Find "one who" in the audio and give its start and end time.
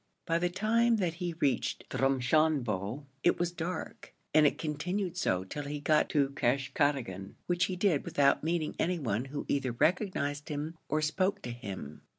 8.97-9.45